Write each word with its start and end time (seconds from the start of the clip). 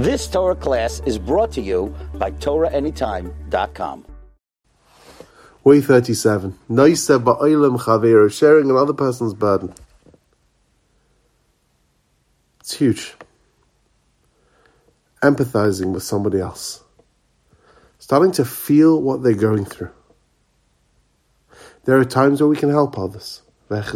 This 0.00 0.26
Torah 0.28 0.56
class 0.56 1.02
is 1.04 1.18
brought 1.18 1.52
to 1.52 1.60
you 1.60 1.94
by 2.14 2.30
TorahAnytime.com. 2.30 4.06
Way 5.62 5.82
37. 5.82 6.58
Naisa 6.70 7.22
ba'ilam 7.22 7.78
chavero, 7.78 8.32
sharing 8.32 8.70
another 8.70 8.94
person's 8.94 9.34
burden. 9.34 9.74
It's 12.60 12.72
huge. 12.78 13.14
Empathizing 15.22 15.92
with 15.92 16.02
somebody 16.02 16.40
else. 16.40 16.82
Starting 17.98 18.32
to 18.32 18.46
feel 18.46 19.02
what 19.02 19.22
they're 19.22 19.34
going 19.34 19.66
through. 19.66 19.90
There 21.84 21.98
are 21.98 22.06
times 22.06 22.40
where 22.40 22.48
we 22.48 22.56
can 22.56 22.70
help 22.70 22.98
others. 22.98 23.42
Helping 23.68 23.92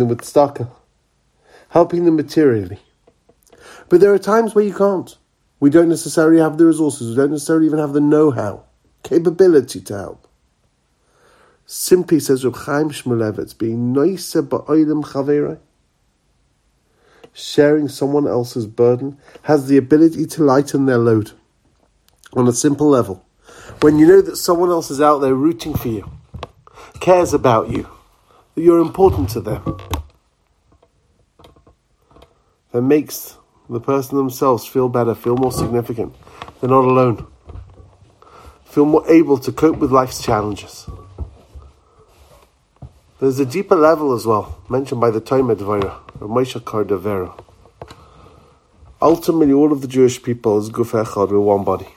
them 0.00 0.08
with 0.08 0.22
tzedakah. 0.22 0.68
Helping 1.68 2.06
them 2.06 2.16
materially. 2.16 2.80
But 3.88 4.00
there 4.00 4.12
are 4.12 4.18
times 4.18 4.54
where 4.54 4.64
you 4.64 4.74
can't. 4.74 5.16
We 5.60 5.70
don't 5.70 5.88
necessarily 5.88 6.40
have 6.40 6.58
the 6.58 6.66
resources. 6.66 7.10
We 7.10 7.16
don't 7.16 7.30
necessarily 7.30 7.66
even 7.66 7.78
have 7.78 7.92
the 7.92 8.00
know-how, 8.00 8.64
capability 9.02 9.80
to 9.80 9.96
help. 9.96 10.28
Simply 11.66 12.20
says 12.20 12.44
Reb 12.44 12.56
Chaim 12.56 12.90
Shmulevitz, 12.90 13.56
being 13.56 13.92
nicer 13.92 14.42
ba'olim 14.42 15.04
chaverei, 15.04 15.58
sharing 17.32 17.88
someone 17.88 18.26
else's 18.26 18.66
burden 18.66 19.18
has 19.42 19.66
the 19.66 19.76
ability 19.76 20.26
to 20.26 20.42
lighten 20.42 20.86
their 20.86 20.98
load 20.98 21.32
on 22.34 22.46
a 22.46 22.52
simple 22.52 22.88
level. 22.88 23.24
When 23.80 23.98
you 23.98 24.06
know 24.06 24.20
that 24.20 24.36
someone 24.36 24.70
else 24.70 24.90
is 24.90 25.00
out 25.00 25.18
there 25.18 25.34
rooting 25.34 25.74
for 25.74 25.88
you, 25.88 26.10
cares 27.00 27.32
about 27.32 27.70
you, 27.70 27.88
that 28.54 28.62
you're 28.62 28.80
important 28.80 29.30
to 29.30 29.40
them, 29.40 29.78
that 32.72 32.82
makes 32.82 33.38
the 33.68 33.80
person 33.80 34.16
themselves 34.16 34.66
feel 34.66 34.88
better, 34.88 35.14
feel 35.14 35.36
more 35.36 35.52
significant. 35.52 36.14
They're 36.60 36.70
not 36.70 36.84
alone. 36.84 37.26
Feel 38.64 38.86
more 38.86 39.10
able 39.10 39.38
to 39.38 39.52
cope 39.52 39.78
with 39.78 39.90
life's 39.90 40.22
challenges. 40.22 40.86
There's 43.20 43.38
a 43.38 43.46
deeper 43.46 43.76
level 43.76 44.12
as 44.12 44.26
well, 44.26 44.60
mentioned 44.68 45.00
by 45.00 45.10
the 45.10 45.20
Tomer 45.20 45.54
Devorah, 45.54 45.98
or 46.20 46.28
Moshe 46.28 46.60
Cordovero. 46.60 47.42
Ultimately, 49.00 49.52
all 49.52 49.72
of 49.72 49.80
the 49.80 49.88
Jewish 49.88 50.22
people 50.22 50.58
is 50.58 50.68
Guf 50.70 50.90
Echad, 50.90 51.30
with 51.30 51.40
one 51.40 51.64
body. 51.64 51.88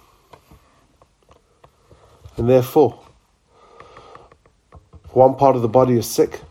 And 2.38 2.48
therefore, 2.48 3.00
one 5.12 5.36
part 5.36 5.56
of 5.56 5.64
the 5.64 5.68
body 5.68 5.98
is 5.98 6.06
sick, 6.06 6.42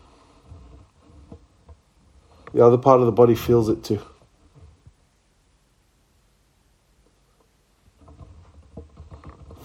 the 2.53 2.63
other 2.65 2.77
part 2.77 2.99
of 2.99 3.05
the 3.05 3.11
body 3.11 3.35
feels 3.35 3.69
it 3.69 3.83
too. 3.83 4.01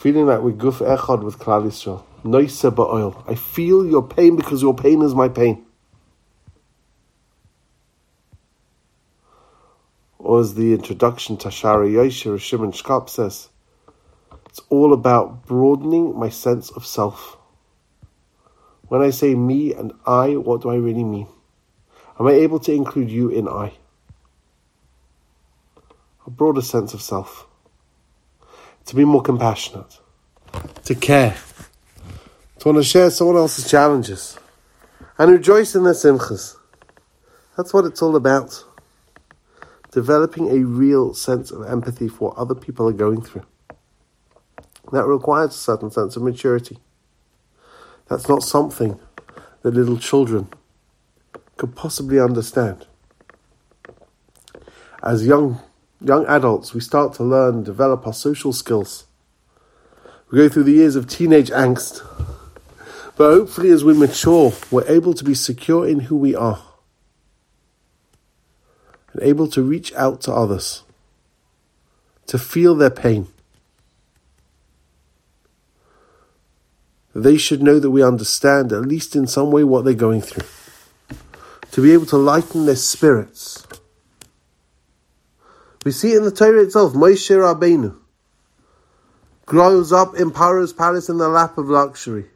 Feeling 0.02 0.26
like 0.26 0.42
we 0.42 0.50
guf 0.50 0.80
echad 0.84 1.22
with 1.22 1.38
Klal 1.38 1.62
Yisrael. 1.64 2.02
Noise 2.24 2.64
oil. 2.64 3.22
I 3.28 3.36
feel 3.36 3.86
your 3.86 4.02
pain 4.02 4.34
because 4.34 4.60
your 4.60 4.74
pain 4.74 5.00
is 5.00 5.14
my 5.14 5.28
pain. 5.28 5.64
Or 10.18 10.40
as 10.40 10.54
the 10.54 10.74
introduction 10.74 11.36
to 11.36 11.50
Sha'arei 11.50 11.92
Yosher 11.92 12.40
Shimon 12.40 12.72
Shkop 12.72 13.08
says, 13.08 13.48
it's 14.46 14.60
all 14.70 14.92
about 14.92 15.46
broadening 15.46 16.18
my 16.18 16.30
sense 16.30 16.72
of 16.72 16.84
self. 16.84 17.36
When 18.88 19.02
I 19.02 19.10
say 19.10 19.36
me 19.36 19.72
and 19.72 19.92
I, 20.04 20.30
what 20.34 20.62
do 20.62 20.70
I 20.70 20.78
really 20.78 21.04
mean? 21.04 21.28
Am 22.18 22.26
I 22.26 22.32
able 22.32 22.58
to 22.58 22.72
include 22.72 23.08
you 23.12 23.28
in 23.28 23.46
I? 23.46 23.74
A 26.26 26.30
broader 26.30 26.60
sense 26.60 26.92
of 26.92 27.00
self 27.00 27.46
to 28.86 28.96
be 28.96 29.04
more 29.04 29.22
compassionate, 29.22 29.98
to 30.84 30.94
care, 30.94 31.36
to 32.58 32.68
want 32.68 32.78
to 32.78 32.84
share 32.84 33.10
someone 33.10 33.36
else's 33.36 33.70
challenges, 33.70 34.38
and 35.18 35.30
rejoice 35.30 35.74
in 35.74 35.84
their 35.84 35.92
simchas. 35.92 36.56
That's 37.56 37.72
what 37.72 37.84
it's 37.84 38.02
all 38.02 38.16
about. 38.16 38.64
Developing 39.90 40.48
a 40.48 40.64
real 40.64 41.12
sense 41.12 41.50
of 41.50 41.66
empathy 41.68 42.08
for 42.08 42.30
what 42.30 42.38
other 42.38 42.54
people 42.54 42.88
are 42.88 42.92
going 42.92 43.20
through. 43.20 43.44
That 44.90 45.06
requires 45.06 45.54
a 45.54 45.58
certain 45.58 45.90
sense 45.90 46.16
of 46.16 46.22
maturity. 46.22 46.78
That's 48.08 48.28
not 48.28 48.42
something 48.42 48.98
that 49.62 49.74
little 49.74 49.98
children 49.98 50.48
could 51.56 51.76
possibly 51.76 52.18
understand. 52.18 52.86
As 55.02 55.26
young 55.26 55.60
young 56.04 56.26
adults, 56.26 56.74
we 56.74 56.80
start 56.80 57.14
to 57.14 57.24
learn, 57.24 57.56
and 57.56 57.64
develop 57.64 58.06
our 58.06 58.12
social 58.12 58.52
skills. 58.52 59.06
We 60.30 60.38
go 60.38 60.48
through 60.48 60.64
the 60.64 60.72
years 60.72 60.96
of 60.96 61.08
teenage 61.08 61.50
angst. 61.50 62.00
But 63.16 63.30
hopefully, 63.30 63.70
as 63.70 63.84
we 63.84 63.94
mature, 63.94 64.52
we're 64.70 64.88
able 64.88 65.14
to 65.14 65.24
be 65.24 65.34
secure 65.34 65.86
in 65.86 66.00
who 66.00 66.16
we 66.16 66.34
are 66.34 66.62
and 69.12 69.22
able 69.22 69.46
to 69.48 69.62
reach 69.62 69.92
out 69.94 70.22
to 70.22 70.32
others, 70.32 70.84
to 72.26 72.38
feel 72.38 72.74
their 72.74 72.90
pain. 72.90 73.28
They 77.14 77.36
should 77.36 77.62
know 77.62 77.78
that 77.78 77.90
we 77.90 78.02
understand, 78.02 78.72
at 78.72 78.86
least 78.86 79.14
in 79.14 79.26
some 79.26 79.50
way, 79.50 79.64
what 79.64 79.84
they're 79.84 79.92
going 79.92 80.22
through. 80.22 80.48
To 81.72 81.82
be 81.82 81.92
able 81.92 82.06
to 82.06 82.16
lighten 82.16 82.64
their 82.64 82.76
spirits 82.76 83.66
we 85.84 85.90
see 85.90 86.12
it 86.12 86.18
in 86.18 86.24
the 86.24 86.30
Torah 86.30 86.62
itself. 86.62 86.92
Moshe 86.92 87.30
Rabbeinu 87.30 87.96
grows 89.46 89.92
up 89.92 90.14
in 90.14 90.30
Paro's 90.30 90.72
palace 90.72 91.08
in 91.08 91.18
the 91.18 91.28
lap 91.28 91.58
of 91.58 91.68
luxury. 91.68 92.26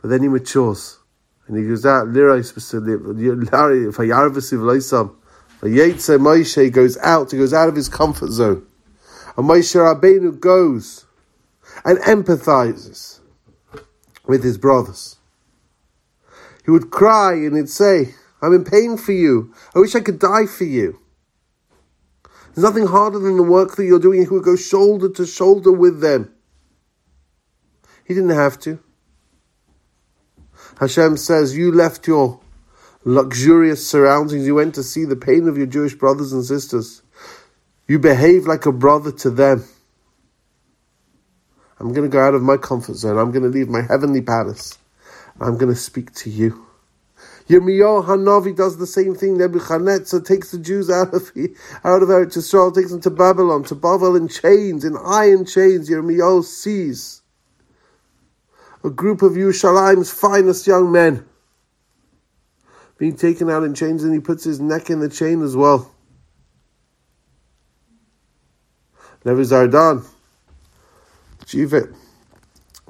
But 0.00 0.08
then 0.08 0.22
he 0.22 0.28
matures. 0.28 0.98
And 1.46 1.56
he 1.56 1.64
goes 1.64 1.84
out, 1.84 2.08
Moshe 2.08 2.54
goes 6.72 6.98
out, 6.98 7.30
he 7.30 7.38
goes 7.38 7.52
out 7.52 7.68
of 7.68 7.76
his 7.76 7.88
comfort 7.88 8.30
zone. 8.30 8.66
And 9.36 9.48
Moshe 9.48 9.76
Rabbeinu 9.76 10.40
goes 10.40 11.04
and 11.84 11.98
empathizes 11.98 13.20
with 14.26 14.42
his 14.42 14.58
brothers. 14.58 15.18
He 16.64 16.70
would 16.70 16.90
cry 16.90 17.34
and 17.34 17.56
he'd 17.56 17.68
say, 17.68 18.14
I'm 18.40 18.54
in 18.54 18.64
pain 18.64 18.96
for 18.96 19.12
you. 19.12 19.52
I 19.74 19.80
wish 19.80 19.94
I 19.94 20.00
could 20.00 20.18
die 20.18 20.46
for 20.46 20.64
you. 20.64 21.01
There's 22.54 22.64
nothing 22.64 22.86
harder 22.86 23.18
than 23.18 23.36
the 23.36 23.42
work 23.42 23.76
that 23.76 23.84
you're 23.84 23.98
doing. 23.98 24.22
He 24.22 24.28
would 24.28 24.44
go 24.44 24.56
shoulder 24.56 25.08
to 25.08 25.26
shoulder 25.26 25.72
with 25.72 26.00
them. 26.00 26.32
He 28.04 28.14
didn't 28.14 28.30
have 28.30 28.58
to. 28.60 28.78
Hashem 30.78 31.16
says, 31.16 31.56
You 31.56 31.72
left 31.72 32.06
your 32.06 32.40
luxurious 33.04 33.86
surroundings. 33.86 34.46
You 34.46 34.54
went 34.54 34.74
to 34.74 34.82
see 34.82 35.04
the 35.04 35.16
pain 35.16 35.48
of 35.48 35.56
your 35.56 35.66
Jewish 35.66 35.94
brothers 35.94 36.32
and 36.32 36.44
sisters. 36.44 37.02
You 37.88 37.98
behaved 37.98 38.46
like 38.46 38.66
a 38.66 38.72
brother 38.72 39.12
to 39.12 39.30
them. 39.30 39.64
I'm 41.78 41.92
going 41.92 42.08
to 42.08 42.12
go 42.12 42.20
out 42.20 42.34
of 42.34 42.42
my 42.42 42.58
comfort 42.58 42.96
zone. 42.96 43.18
I'm 43.18 43.32
going 43.32 43.42
to 43.42 43.48
leave 43.48 43.68
my 43.68 43.82
heavenly 43.82 44.22
palace. 44.22 44.78
I'm 45.40 45.56
going 45.56 45.72
to 45.72 45.78
speak 45.78 46.12
to 46.16 46.30
you. 46.30 46.66
Yirmiyahu 47.52 48.06
Hanavi 48.06 48.56
does 48.56 48.78
the 48.78 48.86
same 48.86 49.14
thing. 49.14 49.36
Nebuchadnezzar 49.36 50.20
takes 50.20 50.52
the 50.52 50.58
Jews 50.58 50.88
out 50.88 51.12
of 51.12 51.30
out 51.84 52.02
of 52.02 52.08
Eretz 52.08 52.38
Yisrael, 52.38 52.74
takes 52.74 52.90
them 52.90 53.00
to 53.02 53.10
Babylon, 53.10 53.62
to 53.64 53.74
Babel 53.74 54.16
in 54.16 54.26
chains, 54.28 54.86
in 54.86 54.96
iron 54.96 55.44
chains. 55.44 55.90
Yirmiyahu 55.90 56.42
sees 56.44 57.20
a 58.82 58.88
group 58.88 59.20
of 59.20 59.32
Yerushalayim's 59.32 60.10
finest 60.10 60.66
young 60.66 60.90
men 60.90 61.26
being 62.96 63.16
taken 63.16 63.50
out 63.50 63.64
in 63.64 63.74
chains, 63.74 64.02
and 64.02 64.14
he 64.14 64.20
puts 64.20 64.44
his 64.44 64.58
neck 64.58 64.88
in 64.88 65.00
the 65.00 65.10
chain 65.10 65.42
as 65.42 65.54
well. 65.54 65.94
Nebuzaradan, 69.26 70.06
chief, 71.44 71.74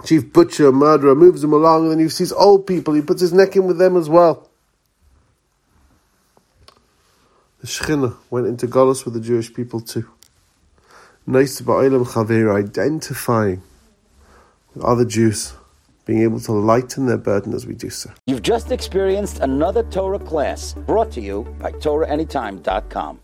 chief 0.04 0.32
butcher, 0.32 0.70
murderer, 0.70 1.16
moves 1.16 1.42
him 1.42 1.52
along, 1.52 1.82
and 1.82 1.92
then 1.92 1.98
he 1.98 2.08
sees 2.08 2.30
old 2.32 2.64
people. 2.66 2.94
He 2.94 3.02
puts 3.02 3.20
his 3.20 3.32
neck 3.32 3.56
in 3.56 3.66
with 3.66 3.78
them 3.78 3.96
as 3.96 4.08
well. 4.08 4.50
The 7.62 7.68
Shekhinah 7.68 8.16
went 8.28 8.48
into 8.48 8.66
Golos 8.66 9.04
with 9.04 9.14
the 9.14 9.20
Jewish 9.20 9.54
people 9.54 9.80
too. 9.80 10.10
Nice 11.28 11.58
to 11.58 11.62
Ba'ilam 11.62 12.04
Chaver, 12.04 12.52
identifying 12.52 13.62
with 14.74 14.82
other 14.84 15.04
Jews, 15.04 15.52
being 16.04 16.22
able 16.22 16.40
to 16.40 16.50
lighten 16.50 17.06
their 17.06 17.18
burden 17.18 17.54
as 17.54 17.64
we 17.64 17.74
do 17.74 17.88
so. 17.88 18.10
You've 18.26 18.42
just 18.42 18.72
experienced 18.72 19.38
another 19.38 19.84
Torah 19.84 20.18
class 20.18 20.74
brought 20.74 21.12
to 21.12 21.20
you 21.20 21.44
by 21.60 21.70
TorahAnytime.com. 21.70 23.20